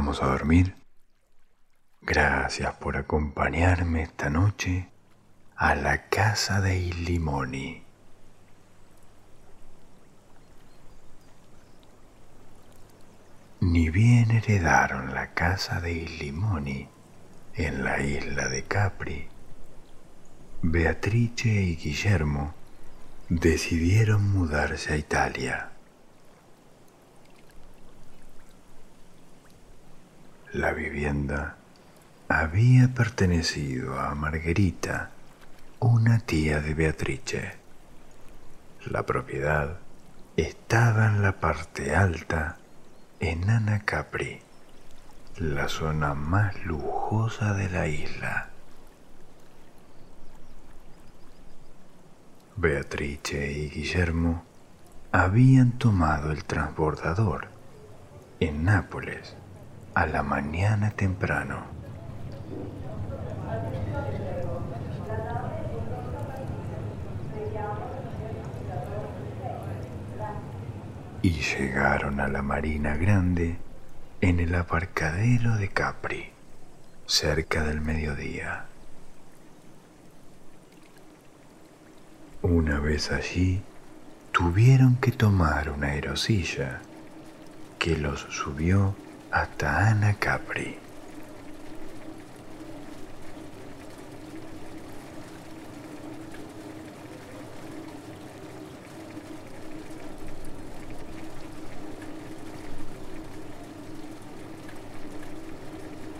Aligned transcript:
vamos 0.00 0.22
a 0.22 0.28
dormir? 0.28 0.76
Gracias 2.00 2.72
por 2.76 2.96
acompañarme 2.96 4.02
esta 4.02 4.30
noche 4.30 4.88
a 5.56 5.74
la 5.74 6.08
casa 6.08 6.62
de 6.62 6.78
Illimoni. 6.78 7.82
Ni 13.60 13.90
bien 13.90 14.30
heredaron 14.30 15.12
la 15.12 15.34
casa 15.34 15.82
de 15.82 15.92
Illimoni 15.92 16.88
en 17.56 17.84
la 17.84 18.00
isla 18.02 18.48
de 18.48 18.62
Capri, 18.62 19.28
Beatrice 20.62 21.50
y 21.50 21.76
Guillermo 21.76 22.54
decidieron 23.28 24.32
mudarse 24.32 24.94
a 24.94 24.96
Italia. 24.96 25.69
La 30.52 30.72
vivienda 30.72 31.54
había 32.28 32.88
pertenecido 32.88 34.00
a 34.00 34.16
Margherita, 34.16 35.10
una 35.78 36.18
tía 36.18 36.58
de 36.58 36.74
Beatrice. 36.74 37.52
La 38.84 39.06
propiedad 39.06 39.76
estaba 40.36 41.06
en 41.06 41.22
la 41.22 41.38
parte 41.38 41.94
alta, 41.94 42.56
en 43.20 43.48
Anacapri, 43.48 44.40
la 45.36 45.68
zona 45.68 46.14
más 46.14 46.64
lujosa 46.64 47.54
de 47.54 47.70
la 47.70 47.86
isla. 47.86 48.48
Beatrice 52.56 53.52
y 53.52 53.70
Guillermo 53.70 54.42
habían 55.12 55.78
tomado 55.78 56.32
el 56.32 56.44
transbordador 56.44 57.46
en 58.40 58.64
Nápoles 58.64 59.36
a 59.94 60.06
la 60.06 60.22
mañana 60.22 60.90
temprano. 60.90 61.64
Y 71.22 71.32
llegaron 71.32 72.20
a 72.20 72.28
la 72.28 72.40
Marina 72.40 72.96
Grande 72.96 73.58
en 74.20 74.40
el 74.40 74.54
aparcadero 74.54 75.56
de 75.56 75.68
Capri, 75.68 76.30
cerca 77.06 77.62
del 77.64 77.80
mediodía. 77.80 78.64
Una 82.42 82.80
vez 82.80 83.12
allí, 83.12 83.62
tuvieron 84.32 84.96
que 84.96 85.12
tomar 85.12 85.70
una 85.70 85.88
aerosilla 85.88 86.80
que 87.78 87.98
los 87.98 88.20
subió 88.30 88.94
hasta 89.30 89.90
Ana 89.90 90.14
Capri. 90.14 90.78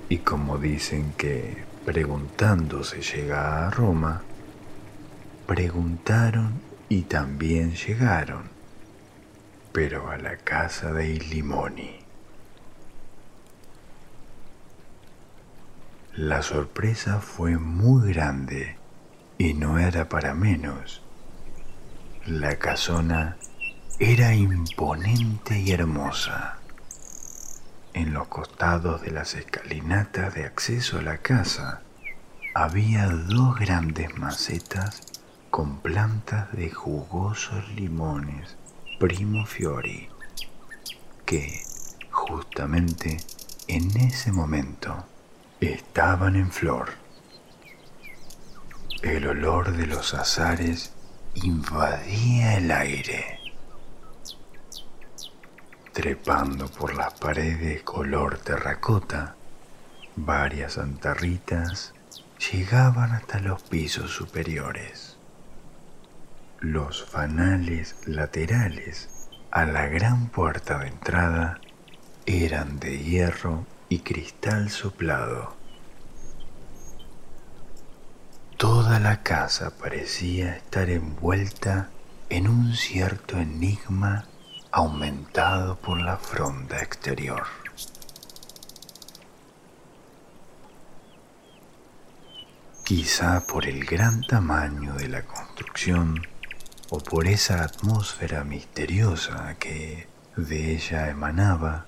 Y 0.08 0.18
como 0.18 0.58
dicen 0.58 1.12
que 1.16 1.64
preguntando 1.84 2.82
se 2.82 3.00
llega 3.00 3.66
a 3.66 3.70
Roma, 3.70 4.22
preguntaron 5.46 6.60
y 6.88 7.02
también 7.02 7.74
llegaron, 7.74 8.42
pero 9.72 10.10
a 10.10 10.18
la 10.18 10.36
casa 10.36 10.92
de 10.92 11.10
Ilimoni. 11.10 11.99
La 16.20 16.42
sorpresa 16.42 17.18
fue 17.18 17.56
muy 17.56 18.12
grande 18.12 18.76
y 19.38 19.54
no 19.54 19.78
era 19.78 20.10
para 20.10 20.34
menos. 20.34 21.00
La 22.26 22.58
casona 22.58 23.38
era 23.98 24.34
imponente 24.34 25.58
y 25.58 25.70
hermosa. 25.70 26.58
En 27.94 28.12
los 28.12 28.28
costados 28.28 29.00
de 29.00 29.12
las 29.12 29.34
escalinatas 29.34 30.34
de 30.34 30.44
acceso 30.44 30.98
a 30.98 31.02
la 31.02 31.16
casa 31.22 31.80
había 32.54 33.08
dos 33.08 33.58
grandes 33.58 34.14
macetas 34.18 35.00
con 35.48 35.80
plantas 35.80 36.52
de 36.52 36.68
jugosos 36.68 37.66
limones 37.70 38.58
primo 38.98 39.46
fiori 39.46 40.10
que 41.24 41.62
justamente 42.10 43.16
en 43.68 43.96
ese 43.96 44.32
momento 44.32 45.06
estaban 45.60 46.36
en 46.36 46.50
flor. 46.50 46.92
El 49.02 49.26
olor 49.26 49.76
de 49.76 49.86
los 49.86 50.14
azares 50.14 50.92
invadía 51.34 52.56
el 52.56 52.70
aire. 52.70 53.38
Trepando 55.92 56.68
por 56.68 56.94
las 56.94 57.14
paredes 57.14 57.82
color 57.82 58.38
terracota, 58.38 59.34
varias 60.16 60.78
antarritas 60.78 61.92
llegaban 62.52 63.12
hasta 63.12 63.40
los 63.40 63.62
pisos 63.62 64.10
superiores. 64.10 65.18
Los 66.60 67.04
fanales 67.04 67.96
laterales 68.06 69.28
a 69.50 69.64
la 69.64 69.86
gran 69.86 70.28
puerta 70.28 70.78
de 70.78 70.88
entrada 70.88 71.60
eran 72.26 72.78
de 72.78 72.98
hierro 72.98 73.66
y 73.90 73.98
cristal 73.98 74.70
soplado. 74.70 75.54
Toda 78.56 79.00
la 79.00 79.22
casa 79.22 79.76
parecía 79.76 80.56
estar 80.56 80.88
envuelta 80.88 81.90
en 82.28 82.48
un 82.48 82.74
cierto 82.74 83.36
enigma 83.36 84.26
aumentado 84.70 85.76
por 85.76 86.00
la 86.00 86.16
fronda 86.16 86.80
exterior. 86.80 87.42
Quizá 92.84 93.44
por 93.46 93.66
el 93.66 93.84
gran 93.84 94.22
tamaño 94.22 94.94
de 94.94 95.08
la 95.08 95.22
construcción 95.24 96.22
o 96.90 96.98
por 96.98 97.26
esa 97.26 97.64
atmósfera 97.64 98.44
misteriosa 98.44 99.56
que 99.58 100.08
de 100.36 100.74
ella 100.74 101.08
emanaba, 101.08 101.86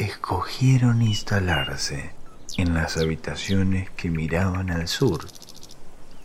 escogieron 0.00 1.02
instalarse 1.02 2.12
en 2.56 2.72
las 2.72 2.96
habitaciones 2.96 3.90
que 3.90 4.08
miraban 4.08 4.70
al 4.70 4.88
sur. 4.88 5.26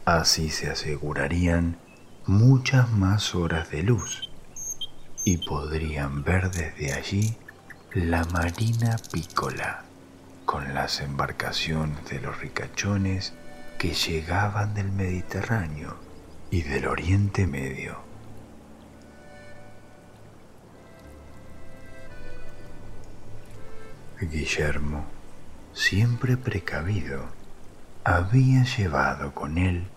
Así 0.05 0.49
se 0.49 0.69
asegurarían 0.69 1.77
muchas 2.25 2.89
más 2.93 3.35
horas 3.35 3.69
de 3.71 3.83
luz 3.83 4.29
y 5.25 5.45
podrían 5.45 6.23
ver 6.23 6.51
desde 6.51 6.93
allí 6.93 7.35
la 7.93 8.23
marina 8.23 8.95
pícola 9.11 9.83
con 10.45 10.73
las 10.73 11.01
embarcaciones 11.01 12.05
de 12.09 12.21
los 12.21 12.39
ricachones 12.39 13.33
que 13.77 13.93
llegaban 13.93 14.73
del 14.73 14.93
Mediterráneo 14.93 15.97
y 16.49 16.61
del 16.61 16.87
Oriente 16.87 17.45
Medio. 17.45 18.04
Guillermo, 24.21 25.03
siempre 25.73 26.37
precavido, 26.37 27.25
había 28.05 28.63
llevado 28.63 29.33
con 29.33 29.57
él 29.57 29.87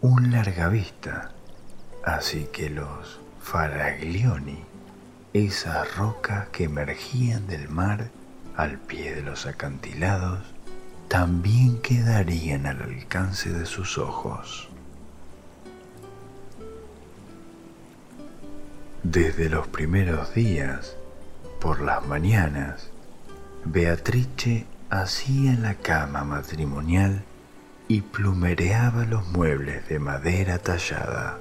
un 0.00 0.30
largavista, 0.30 1.32
así 2.02 2.48
que 2.50 2.70
los 2.70 3.20
faraglioni, 3.42 4.64
esas 5.34 5.96
rocas 5.96 6.48
que 6.48 6.64
emergían 6.64 7.46
del 7.46 7.68
mar 7.68 8.10
al 8.56 8.78
pie 8.78 9.14
de 9.14 9.22
los 9.22 9.44
acantilados, 9.44 10.46
también 11.08 11.82
quedarían 11.82 12.64
al 12.64 12.80
alcance 12.80 13.52
de 13.52 13.66
sus 13.66 13.98
ojos. 13.98 14.70
Desde 19.02 19.50
los 19.50 19.68
primeros 19.68 20.32
días, 20.32 20.96
por 21.60 21.82
las 21.82 22.06
mañanas, 22.06 22.90
Beatrice 23.64 24.66
hacía 24.88 25.54
la 25.54 25.74
cama 25.74 26.24
matrimonial 26.24 27.24
y 27.88 28.02
plumereaba 28.02 29.04
los 29.04 29.26
muebles 29.28 29.88
de 29.88 29.98
madera 29.98 30.58
tallada. 30.58 31.38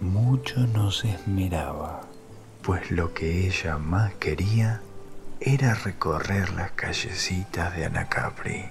Mucho 0.00 0.60
no 0.66 0.90
se 0.90 1.10
esmeraba, 1.10 2.02
pues 2.62 2.90
lo 2.90 3.12
que 3.12 3.46
ella 3.46 3.76
más 3.78 4.14
quería 4.14 4.80
era 5.40 5.74
recorrer 5.74 6.50
las 6.54 6.70
callecitas 6.72 7.76
de 7.76 7.84
Anacapri. 7.84 8.64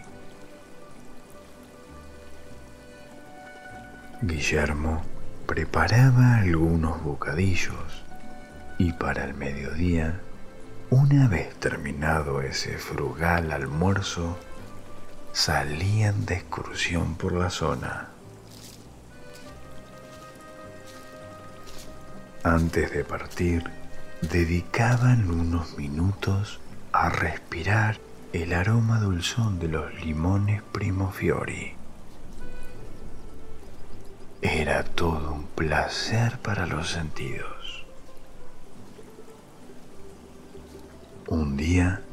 Guillermo 4.22 5.04
preparaba 5.46 6.38
algunos 6.38 7.04
bocadillos 7.04 8.04
y 8.78 8.94
para 8.94 9.26
el 9.26 9.34
mediodía 9.34 10.22
Una 10.90 11.28
vez 11.28 11.54
terminado 11.56 12.42
ese 12.42 12.78
frugal 12.78 13.52
almuerzo, 13.52 14.38
salían 15.34 16.26
de 16.26 16.36
excursión 16.36 17.16
por 17.16 17.34
la 17.34 17.50
zona. 17.50 18.08
Antes 22.42 22.94
de 22.94 23.04
partir, 23.04 23.66
dedicaban 24.22 25.30
unos 25.30 25.78
minutos 25.78 26.62
a 26.94 27.10
respirar 27.10 28.00
el 28.32 28.54
aroma 28.54 29.02
dulzón 29.02 29.60
de 29.60 29.68
los 29.68 29.94
limones 29.96 30.62
Primo 30.72 31.12
Fiori. 31.12 31.74
Era 34.42 34.86
todo 34.86 35.34
un 35.34 35.48
placer 35.48 36.38
para 36.40 36.66
los 36.66 36.92
sentidos. 36.92 37.57
Un 41.30 41.58
día 41.58 42.04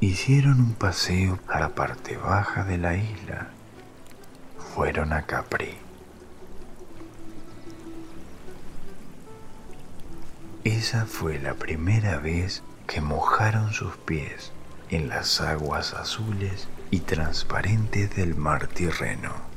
hicieron 0.00 0.58
un 0.58 0.72
paseo 0.72 1.38
a 1.46 1.60
la 1.60 1.74
parte 1.74 2.16
baja 2.16 2.64
de 2.64 2.78
la 2.78 2.96
isla. 2.96 3.50
Fueron 4.74 5.12
a 5.12 5.26
Capri. 5.26 5.74
Esa 10.64 11.04
fue 11.04 11.38
la 11.38 11.52
primera 11.52 12.16
vez 12.16 12.62
que 12.86 13.02
mojaron 13.02 13.74
sus 13.74 13.94
pies 13.98 14.52
en 14.88 15.10
las 15.10 15.42
aguas 15.42 15.92
azules 15.92 16.66
y 16.90 17.00
transparentes 17.00 18.16
del 18.16 18.34
mar 18.36 18.68
Tirreno. 18.68 19.51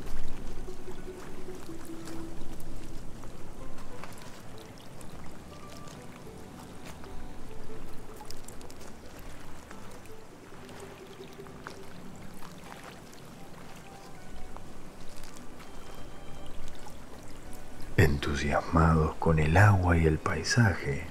Con 19.20 19.40
el 19.40 19.58
agua 19.58 19.98
y 19.98 20.06
el 20.06 20.20
paisaje, 20.20 21.08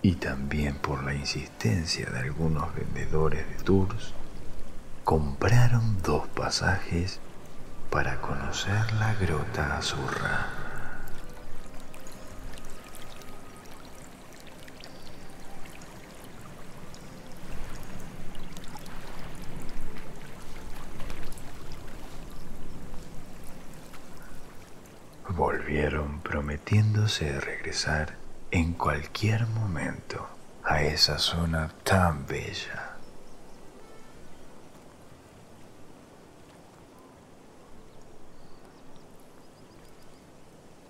y 0.00 0.12
también 0.14 0.76
por 0.76 1.04
la 1.04 1.12
insistencia 1.12 2.08
de 2.10 2.20
algunos 2.20 2.74
vendedores 2.74 3.46
de 3.48 3.62
tours, 3.62 4.14
compraron 5.04 6.00
dos 6.02 6.26
pasajes 6.28 7.20
para 7.90 8.20
conocer 8.20 8.92
la 8.94 9.14
Grota 9.14 9.76
Azurra. 9.76 10.67
Prometiéndose 26.68 27.40
regresar 27.40 28.16
en 28.50 28.74
cualquier 28.74 29.46
momento 29.46 30.28
a 30.62 30.82
esa 30.82 31.18
zona 31.18 31.70
tan 31.82 32.26
bella. 32.26 32.96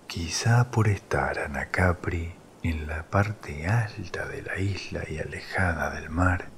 Quizá 0.07 0.69
por 0.69 0.89
estar 0.89 1.39
Anacapri 1.39 2.33
en 2.61 2.85
la 2.85 3.03
parte 3.03 3.65
alta 3.67 4.25
de 4.25 4.41
la 4.41 4.57
isla 4.59 5.03
y 5.07 5.19
alejada 5.19 5.91
del 5.91 6.09
mar, 6.09 6.49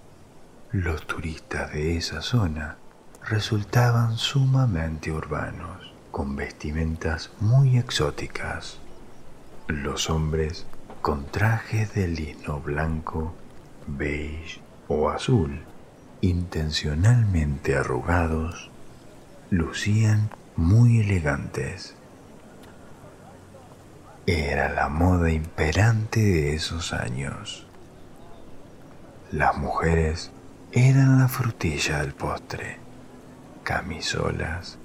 los 0.71 1.05
turistas 1.05 1.71
de 1.71 1.95
esa 1.95 2.23
zona 2.23 2.77
resultaban 3.29 4.17
sumamente 4.17 5.11
urbanos, 5.11 5.93
con 6.09 6.35
vestimentas 6.35 7.29
muy 7.39 7.77
exóticas. 7.77 8.80
Los 9.67 10.09
hombres 10.09 10.65
con 11.01 11.25
trajes 11.25 11.93
de 11.93 12.07
lino 12.07 12.59
blanco, 12.59 13.33
beige 13.87 14.61
o 14.87 15.09
azul, 15.09 15.61
intencionalmente 16.21 17.75
arrugados, 17.75 18.69
lucían 19.49 20.29
muy 20.55 20.99
elegantes. 20.99 21.95
Era 24.27 24.69
la 24.69 24.89
moda 24.89 25.31
imperante 25.31 26.19
de 26.19 26.53
esos 26.53 26.93
años. 26.93 27.65
Las 29.31 29.57
mujeres 29.57 30.31
eran 30.71 31.19
la 31.19 31.27
frutilla 31.27 31.99
del 32.01 32.13
postre, 32.13 32.77
camisolas, 33.63 34.77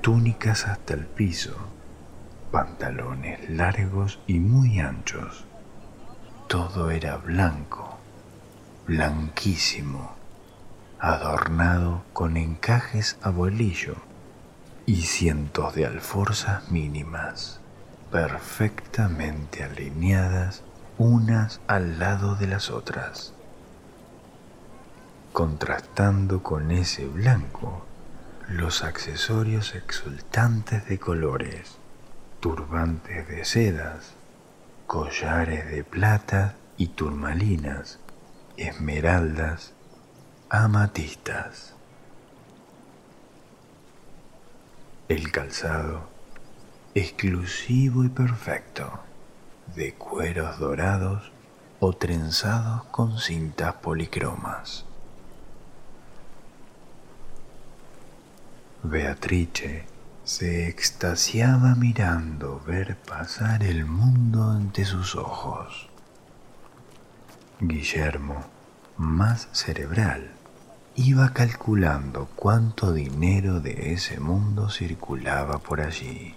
túnicas 0.00 0.66
hasta 0.66 0.94
el 0.94 1.06
piso, 1.06 1.56
pantalones 2.50 3.48
largos 3.50 4.20
y 4.26 4.40
muy 4.40 4.80
anchos. 4.80 5.44
Todo 6.48 6.90
era 6.90 7.16
blanco, 7.18 7.98
blanquísimo, 8.86 10.16
adornado 10.98 12.02
con 12.12 12.36
encajes 12.36 13.18
a 13.22 13.30
bolillo 13.30 13.96
y 14.86 15.02
cientos 15.02 15.74
de 15.74 15.86
alforzas 15.86 16.70
mínimas, 16.70 17.60
perfectamente 18.10 19.62
alineadas 19.62 20.62
unas 20.96 21.60
al 21.66 21.98
lado 21.98 22.34
de 22.34 22.46
las 22.46 22.70
otras. 22.70 23.34
Contrastando 25.32 26.42
con 26.42 26.70
ese 26.70 27.06
blanco, 27.06 27.84
los 28.48 28.82
accesorios 28.82 29.74
exultantes 29.74 30.88
de 30.88 30.98
colores, 30.98 31.77
turbantes 32.40 33.26
de 33.28 33.44
sedas, 33.44 34.14
collares 34.86 35.70
de 35.70 35.82
plata 35.82 36.54
y 36.76 36.88
turmalinas, 36.88 37.98
esmeraldas, 38.56 39.72
amatistas. 40.48 41.74
El 45.08 45.32
calzado, 45.32 46.08
exclusivo 46.94 48.04
y 48.04 48.08
perfecto, 48.08 49.00
de 49.74 49.94
cueros 49.94 50.58
dorados 50.58 51.32
o 51.80 51.92
trenzados 51.92 52.84
con 52.84 53.18
cintas 53.18 53.74
policromas. 53.74 54.84
Beatrice 58.84 59.97
se 60.28 60.68
extasiaba 60.68 61.74
mirando 61.74 62.60
ver 62.66 62.98
pasar 62.98 63.62
el 63.62 63.86
mundo 63.86 64.50
ante 64.50 64.84
sus 64.84 65.16
ojos. 65.16 65.88
Guillermo, 67.60 68.44
más 68.98 69.48
cerebral, 69.52 70.32
iba 70.96 71.32
calculando 71.32 72.28
cuánto 72.36 72.92
dinero 72.92 73.60
de 73.60 73.94
ese 73.94 74.20
mundo 74.20 74.68
circulaba 74.68 75.60
por 75.60 75.80
allí. 75.80 76.36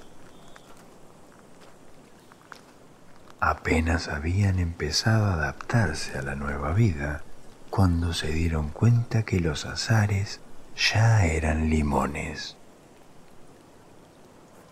Apenas 3.41 4.07
habían 4.07 4.59
empezado 4.59 5.25
a 5.25 5.33
adaptarse 5.33 6.17
a 6.17 6.21
la 6.21 6.35
nueva 6.35 6.71
vida 6.71 7.23
cuando 7.69 8.13
se 8.13 8.27
dieron 8.31 8.69
cuenta 8.69 9.23
que 9.23 9.41
los 9.41 9.65
azares 9.65 10.39
ya 10.77 11.25
eran 11.25 11.69
limones. 11.69 12.55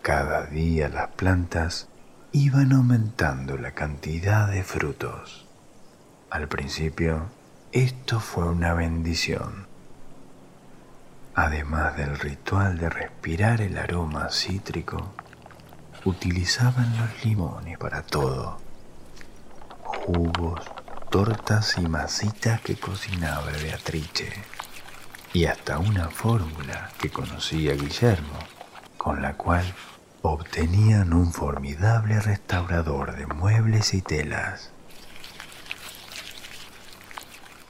Cada 0.02 0.46
día 0.46 0.88
las 0.88 1.08
plantas 1.08 1.88
iban 2.32 2.72
aumentando 2.72 3.58
la 3.58 3.72
cantidad 3.72 4.48
de 4.48 4.64
frutos. 4.64 5.46
Al 6.30 6.48
principio, 6.48 7.26
esto 7.70 8.18
fue 8.18 8.48
una 8.48 8.72
bendición. 8.72 9.66
Además 11.34 11.98
del 11.98 12.18
ritual 12.18 12.78
de 12.78 12.88
respirar 12.88 13.60
el 13.60 13.76
aroma 13.76 14.30
cítrico, 14.30 15.12
utilizaban 16.06 16.96
los 16.98 17.22
limones 17.22 17.76
para 17.76 18.00
todo. 18.00 18.58
Jugos, 19.82 20.62
tortas 21.10 21.76
y 21.76 21.82
masitas 21.82 22.62
que 22.62 22.76
cocinaba 22.76 23.50
Beatrice. 23.62 24.32
Y 25.34 25.44
hasta 25.44 25.78
una 25.78 26.08
fórmula 26.08 26.90
que 26.98 27.10
conocía 27.10 27.74
Guillermo, 27.74 28.38
con 28.96 29.20
la 29.20 29.34
cual 29.34 29.64
obtenían 30.22 31.12
un 31.12 31.32
formidable 31.32 32.20
restaurador 32.20 33.16
de 33.16 33.26
muebles 33.26 33.94
y 33.94 34.02
telas. 34.02 34.70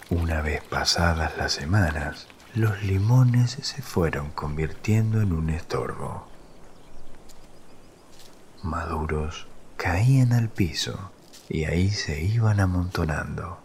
Una 0.08 0.42
vez 0.42 0.62
pasadas 0.64 1.36
las 1.36 1.52
semanas, 1.52 2.26
los 2.54 2.82
limones 2.82 3.52
se 3.52 3.82
fueron 3.82 4.30
convirtiendo 4.30 5.20
en 5.20 5.32
un 5.32 5.50
estorbo. 5.50 6.26
Maduros 8.62 9.46
caían 9.76 10.32
al 10.32 10.48
piso 10.48 11.12
y 11.48 11.64
ahí 11.64 11.90
se 11.90 12.20
iban 12.22 12.60
amontonando. 12.60 13.58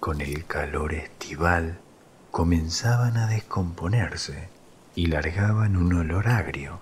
con 0.00 0.20
el 0.20 0.46
calor 0.46 0.94
estival 0.94 1.80
comenzaban 2.30 3.16
a 3.16 3.26
descomponerse 3.26 4.48
y 4.98 5.06
largaban 5.06 5.76
un 5.76 5.94
olor 5.94 6.26
agrio 6.26 6.80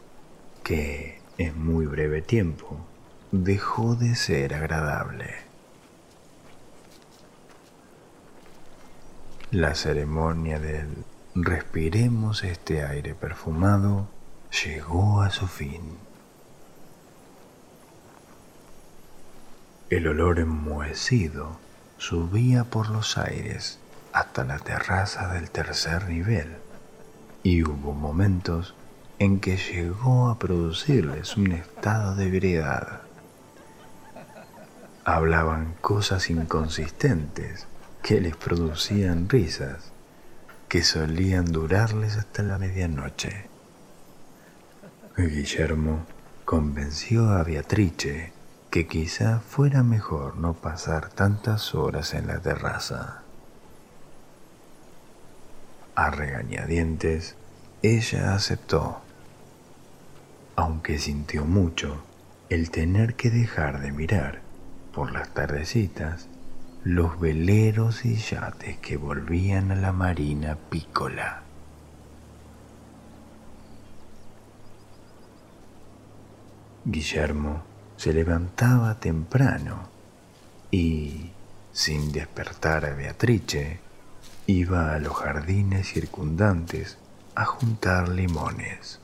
que 0.65 1.21
en 1.37 1.63
muy 1.63 1.85
breve 1.85 2.23
tiempo 2.23 2.79
dejó 3.31 3.95
de 3.95 4.15
ser 4.15 4.55
agradable. 4.55 5.35
La 9.51 9.75
ceremonia 9.75 10.59
del 10.59 11.05
respiremos 11.35 12.43
este 12.43 12.87
aire 12.87 13.15
perfumado 13.15 14.09
llegó 14.65 15.21
a 15.21 15.29
su 15.29 15.47
fin. 15.47 15.99
El 19.91 20.07
olor 20.07 20.39
enmohecido 20.39 21.59
subía 21.99 22.65
por 22.65 22.89
los 22.89 23.19
aires 23.19 23.79
hasta 24.15 24.43
la 24.45 24.59
terraza 24.59 25.35
del 25.35 25.51
tercer 25.51 26.09
nivel 26.09 26.57
y 27.47 27.63
hubo 27.63 27.93
momentos 27.93 28.75
en 29.21 29.39
que 29.39 29.57
llegó 29.57 30.31
a 30.31 30.37
producirles 30.37 31.37
un 31.37 31.53
estado 31.53 32.17
de 32.17 32.27
ebriedad. 32.27 33.03
Hablaban 35.05 35.75
cosas 35.81 36.29
inconsistentes 36.29 37.69
que 38.03 38.21
les 38.21 38.37
producían 38.37 39.29
risas 39.29 39.93
que 40.67 40.83
solían 40.83 41.45
durarles 41.45 42.17
hasta 42.17 42.43
la 42.43 42.59
medianoche. 42.59 43.49
Guillermo 45.17 46.05
convenció 46.45 47.31
a 47.31 47.45
Beatrice 47.45 48.33
que 48.71 48.89
quizá 48.89 49.39
fuera 49.39 49.85
mejor 49.85 50.37
no 50.37 50.55
pasar 50.55 51.11
tantas 51.11 51.77
horas 51.77 52.13
en 52.13 52.27
la 52.27 52.41
terraza. 52.41 53.23
A 55.97 56.11
regañadientes, 56.11 57.37
ella 57.81 58.35
aceptó, 58.35 59.01
aunque 60.55 60.99
sintió 60.99 61.47
mucho 61.47 62.05
el 62.51 62.71
tener 62.71 63.15
que 63.15 63.31
dejar 63.31 63.81
de 63.81 63.93
mirar 63.93 64.43
por 64.95 65.11
las 65.11 65.33
tardecitas 65.33 66.29
los 66.85 67.19
veleros 67.19 68.05
y 68.05 68.17
yates 68.17 68.77
que 68.77 68.99
volvían 68.99 69.73
a 69.73 69.75
la 69.77 69.93
marina 69.93 70.59
pícola. 70.69 71.43
Guillermo 76.85 77.63
se 77.97 78.13
levantaba 78.13 79.01
temprano 79.01 79.89
y, 80.71 81.31
sin 81.73 82.13
despertar 82.13 82.85
a 82.85 82.93
Beatrice, 82.93 83.86
iba 84.47 84.95
a 84.95 84.99
los 85.01 85.15
jardines 85.15 85.89
circundantes 85.89 86.99
a 87.35 87.45
juntar 87.45 88.09
limones. 88.09 89.01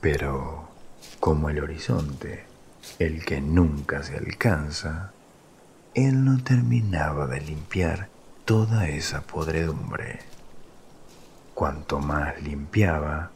Pero 0.00 0.68
como 1.18 1.50
el 1.50 1.60
horizonte, 1.60 2.44
el 3.00 3.24
que 3.24 3.40
nunca 3.40 4.04
se 4.04 4.16
alcanza, 4.16 5.10
él 5.94 6.24
no 6.24 6.44
terminaba 6.44 7.26
de 7.26 7.40
limpiar 7.40 8.08
toda 8.44 8.88
esa 8.88 9.22
podredumbre. 9.22 10.35
Cuanto 11.56 12.00
más 12.00 12.42
limpiaba, 12.42 13.30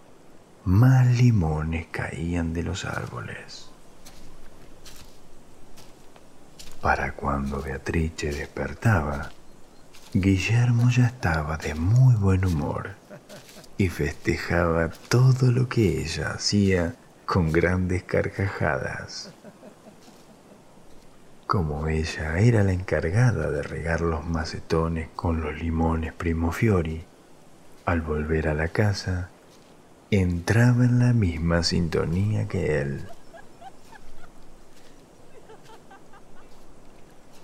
más 0.66 1.06
limones 1.06 1.86
caían 1.90 2.52
de 2.52 2.62
los 2.62 2.84
árboles. 2.84 3.70
Para 6.82 7.14
cuando 7.14 7.62
Beatrice 7.62 8.30
despertaba, 8.30 9.30
Guillermo 10.12 10.90
ya 10.90 11.06
estaba 11.06 11.56
de 11.56 11.74
muy 11.74 12.14
buen 12.14 12.44
humor 12.44 12.90
y 13.78 13.88
festejaba 13.88 14.90
todo 15.08 15.50
lo 15.50 15.70
que 15.70 16.02
ella 16.02 16.32
hacía 16.32 16.96
con 17.24 17.50
grandes 17.50 18.02
carcajadas. 18.02 19.32
Como 21.46 21.88
ella 21.88 22.38
era 22.38 22.64
la 22.64 22.72
encargada 22.72 23.50
de 23.50 23.62
regar 23.62 24.02
los 24.02 24.26
macetones 24.26 25.08
con 25.16 25.40
los 25.40 25.56
limones 25.56 26.12
Primo 26.12 26.52
Fiori, 26.52 27.06
al 27.90 28.02
volver 28.02 28.46
a 28.46 28.54
la 28.54 28.68
casa, 28.68 29.30
entraba 30.12 30.84
en 30.84 31.00
la 31.00 31.12
misma 31.12 31.64
sintonía 31.64 32.46
que 32.46 32.80
él. 32.80 33.04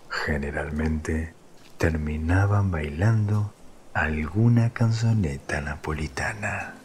Generalmente 0.08 1.34
terminaban 1.78 2.70
bailando 2.70 3.52
alguna 3.92 4.70
canzonetta 4.70 5.60
napolitana. 5.60 6.75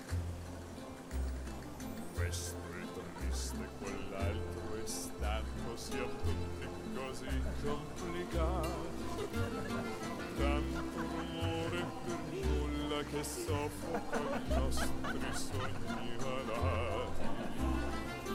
Soffoca 13.46 14.20
i 14.20 14.54
nostri 14.54 15.34
sogni 15.34 16.16
malati. 16.22 17.30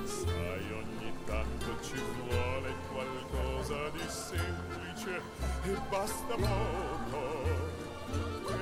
Sai, 0.05 0.67
ogni 0.81 1.13
tanto 1.25 1.71
ci 1.83 1.95
vuole 1.95 2.75
qualcosa 2.91 3.89
di 3.91 4.09
semplice 4.09 5.21
e 5.63 5.77
basta 5.89 6.35
poco. 6.35 7.23
E 8.49 8.61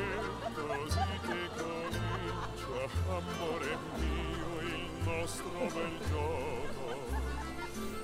così 0.54 1.08
che 1.26 1.40
comincia, 1.56 2.82
amore 3.08 3.72
mio, 3.96 4.50
il 4.60 4.84
nostro 5.04 5.58
bel 5.72 5.96
gioco. 6.08 6.86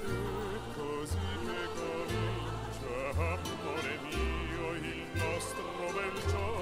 E 0.05 0.59
così 0.75 1.29
che 1.45 1.63
comincia, 1.81 2.95
amore 3.17 3.95
mio, 4.09 4.67
il 4.75 5.05
nostro 5.15 5.69
bel 5.93 6.17
gioco. 6.31 6.60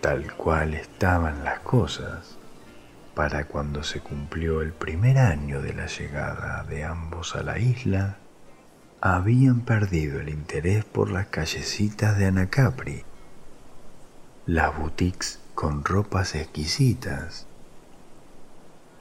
Tal 0.00 0.34
cual 0.34 0.74
estaban 0.74 1.44
las 1.44 1.60
cosas 1.60 2.36
para 3.14 3.44
cuando 3.44 3.82
se 3.82 4.00
cumplió 4.00 4.62
el 4.62 4.72
primer 4.72 5.18
año 5.18 5.60
de 5.60 5.74
la 5.74 5.86
llegada 5.86 6.64
de 6.64 6.84
ambos 6.84 7.36
a 7.36 7.42
la 7.42 7.58
isla, 7.58 8.16
habían 9.02 9.60
perdido 9.60 10.20
el 10.20 10.30
interés 10.30 10.84
por 10.84 11.10
las 11.10 11.26
callecitas 11.26 12.16
de 12.16 12.26
Anacapri, 12.26 13.04
las 14.46 14.76
boutiques 14.76 15.40
con 15.54 15.84
ropas 15.84 16.34
exquisitas, 16.34 17.46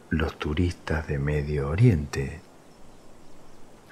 los 0.10 0.40
turistas 0.40 1.08
de 1.08 1.20
Medio 1.20 1.70
Oriente, 1.70 2.42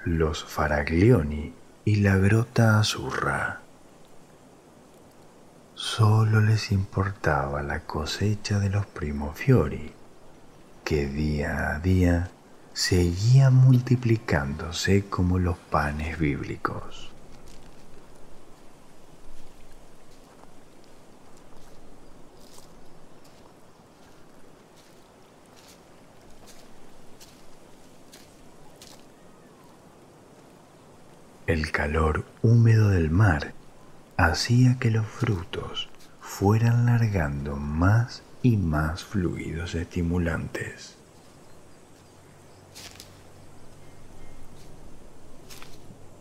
los 0.04 0.44
Faraglioni 0.44 1.52
y 1.84 1.96
la 1.96 2.16
Grota 2.16 2.80
Azurra. 2.80 3.60
Solo 5.74 6.40
les 6.40 6.72
importaba 6.72 7.62
la 7.62 7.80
cosecha 7.80 8.58
de 8.58 8.68
los 8.68 8.84
Primofiori, 8.86 9.92
que 10.84 11.06
día 11.06 11.76
a 11.76 11.78
día 11.78 12.30
seguía 12.72 13.50
multiplicándose 13.50 15.04
como 15.08 15.38
los 15.38 15.56
panes 15.56 16.18
bíblicos. 16.18 17.07
El 31.48 31.72
calor 31.72 32.26
húmedo 32.42 32.90
del 32.90 33.10
mar 33.10 33.54
hacía 34.18 34.76
que 34.78 34.90
los 34.90 35.06
frutos 35.06 35.88
fueran 36.20 36.84
largando 36.84 37.56
más 37.56 38.22
y 38.42 38.58
más 38.58 39.02
fluidos 39.02 39.74
estimulantes. 39.74 40.98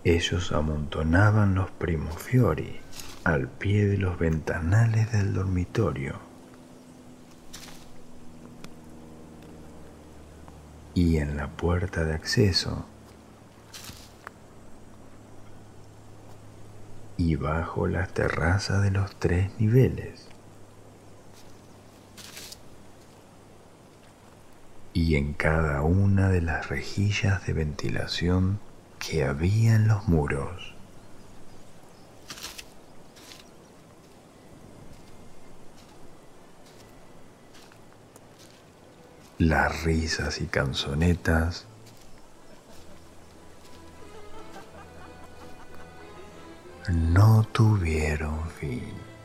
Ellos 0.05 0.53
amontonaban 0.53 1.55
los 1.55 1.71
primofiori 1.71 2.79
al 3.25 3.49
pie 3.49 3.85
de 3.85 3.97
los 3.97 4.17
ventanales 4.17 5.11
del 5.11 5.33
dormitorio. 5.33 6.21
Y 10.93 11.17
en 11.17 11.35
la 11.35 11.49
puerta 11.49 12.05
de 12.05 12.13
acceso 12.13 12.85
y 17.17 17.35
bajo 17.35 17.87
las 17.87 18.13
terrazas 18.13 18.83
de 18.83 18.91
los 18.91 19.15
tres 19.15 19.51
niveles. 19.59 20.27
Y 24.93 25.15
en 25.15 25.33
cada 25.33 25.81
una 25.81 26.29
de 26.29 26.41
las 26.41 26.69
rejillas 26.69 27.45
de 27.45 27.53
ventilación 27.53 28.59
que 28.99 29.23
había 29.23 29.75
en 29.75 29.87
los 29.87 30.07
muros. 30.07 30.73
Las 39.39 39.83
risas 39.83 40.41
y 40.41 40.47
canzonetas 40.47 41.67
no 46.89 47.43
tuvieron 47.51 48.49
fin. 48.59 49.16